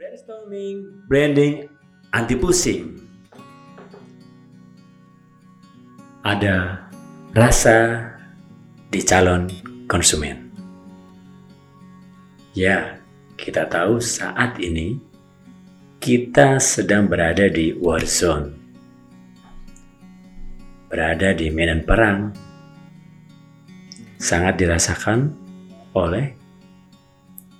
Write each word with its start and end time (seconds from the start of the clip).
Brainstorming, 0.00 1.04
branding, 1.12 1.68
anti 2.16 2.32
pusing. 2.32 2.96
Ada 6.24 6.88
rasa 7.36 8.08
di 8.88 9.04
calon 9.04 9.52
konsumen. 9.84 10.56
Ya, 12.56 12.96
kita 13.36 13.68
tahu 13.68 14.00
saat 14.00 14.56
ini 14.56 14.96
kita 16.00 16.56
sedang 16.56 17.04
berada 17.04 17.52
di 17.52 17.76
war 17.76 18.00
zone. 18.00 18.56
Berada 20.88 21.36
di 21.36 21.52
medan 21.52 21.84
perang. 21.84 22.32
Sangat 24.16 24.56
dirasakan 24.56 25.28
oleh 25.92 26.32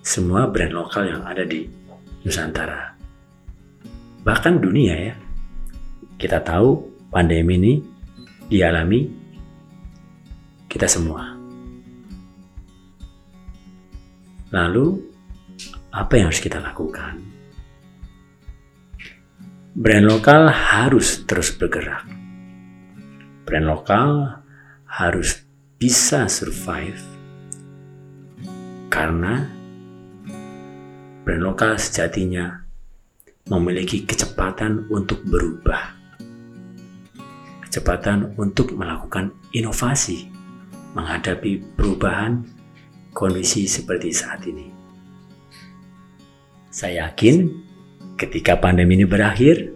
semua 0.00 0.48
brand 0.48 0.72
lokal 0.72 1.04
yang 1.04 1.20
ada 1.28 1.44
di 1.44 1.79
Nusantara. 2.24 2.92
Bahkan 4.20 4.54
dunia 4.60 4.94
ya. 4.96 5.14
Kita 6.20 6.44
tahu 6.44 6.76
pandemi 7.08 7.56
ini 7.56 7.74
dialami 8.50 9.08
kita 10.68 10.84
semua. 10.84 11.34
Lalu 14.50 14.86
apa 15.90 16.12
yang 16.18 16.28
harus 16.28 16.42
kita 16.42 16.60
lakukan? 16.60 17.18
Brand 19.70 20.06
lokal 20.06 20.50
harus 20.50 21.22
terus 21.24 21.54
bergerak. 21.54 22.04
Brand 23.46 23.66
lokal 23.66 24.42
harus 24.84 25.46
bisa 25.78 26.26
survive 26.26 27.00
karena 28.90 29.59
brand 31.30 31.46
lokal 31.46 31.78
sejatinya 31.78 32.58
memiliki 33.54 34.02
kecepatan 34.02 34.90
untuk 34.90 35.22
berubah, 35.22 35.94
kecepatan 37.62 38.34
untuk 38.34 38.74
melakukan 38.74 39.30
inovasi 39.54 40.26
menghadapi 40.98 41.62
perubahan 41.78 42.42
kondisi 43.14 43.70
seperti 43.70 44.10
saat 44.10 44.42
ini. 44.42 44.74
Saya 46.66 47.06
yakin 47.06 47.46
ketika 48.18 48.58
pandemi 48.58 48.98
ini 48.98 49.06
berakhir, 49.06 49.70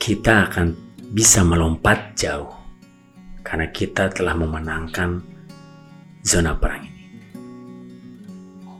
kita 0.00 0.48
akan 0.48 0.72
bisa 1.12 1.44
melompat 1.44 2.16
jauh 2.16 2.56
karena 3.44 3.68
kita 3.68 4.08
telah 4.16 4.32
memenangkan 4.32 5.20
zona 6.24 6.56
perang 6.56 6.88
ini. 6.88 7.04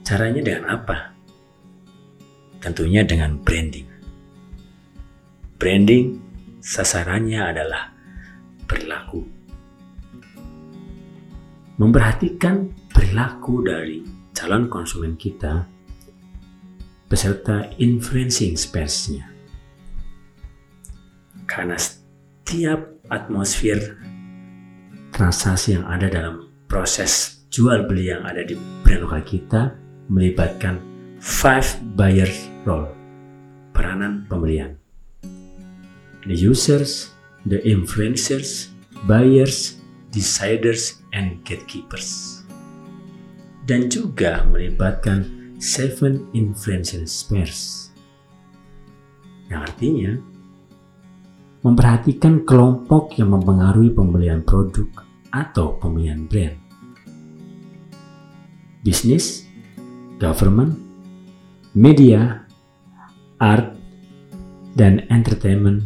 Caranya 0.01 0.41
dengan 0.41 0.81
apa? 0.81 1.14
Tentunya 2.65 3.05
dengan 3.05 3.37
branding. 3.45 3.85
Branding 5.61 6.17
sasarannya 6.65 7.37
adalah 7.37 7.93
perilaku. 8.65 9.21
Memperhatikan 11.77 12.73
perilaku 12.89 13.61
dari 13.61 14.01
calon 14.33 14.65
konsumen 14.65 15.13
kita 15.13 15.61
beserta 17.05 17.69
influencing 17.77 18.57
space-nya. 18.57 19.29
Karena 21.45 21.77
setiap 21.77 22.81
atmosfer 23.13 23.77
transaksi 25.13 25.77
yang 25.77 25.85
ada 25.85 26.09
dalam 26.09 26.49
proses 26.65 27.45
jual 27.53 27.85
beli 27.85 28.09
yang 28.09 28.25
ada 28.25 28.41
di 28.41 28.57
brand 28.81 29.05
lokal 29.05 29.21
kita 29.21 29.61
melibatkan 30.09 30.81
five 31.21 31.77
buyer 31.93 32.54
role, 32.65 32.89
peranan 33.71 34.25
pembelian. 34.27 34.75
The 36.25 36.33
users, 36.33 37.13
the 37.45 37.61
influencers, 37.61 38.73
buyers, 39.05 39.77
deciders, 40.09 40.99
and 41.13 41.39
gatekeepers. 41.45 42.41
Dan 43.69 43.89
juga 43.89 44.45
melibatkan 44.49 45.25
seven 45.61 46.25
influential 46.33 47.05
spares. 47.05 47.93
Yang 49.49 49.61
artinya, 49.69 50.11
memperhatikan 51.65 52.45
kelompok 52.45 53.17
yang 53.17 53.33
mempengaruhi 53.33 53.93
pembelian 53.93 54.41
produk 54.45 54.85
atau 55.33 55.77
pemilihan 55.81 56.25
brand. 56.29 56.57
Bisnis, 58.85 59.49
government, 60.21 60.77
media, 61.73 62.44
art, 63.39 63.75
dan 64.75 65.07
entertainment, 65.07 65.83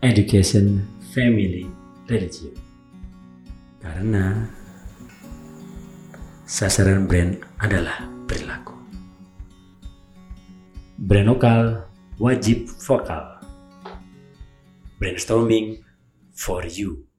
education, 0.00 0.84
family, 1.12 1.68
religion. 2.08 2.52
Karena 3.80 4.48
sasaran 6.48 7.04
brand 7.08 7.40
adalah 7.60 8.04
perilaku. 8.24 8.76
Brand 11.00 11.28
lokal 11.32 11.60
wajib 12.20 12.68
vokal. 12.84 13.40
Brainstorming 15.00 15.80
for 16.36 16.64
you. 16.68 17.09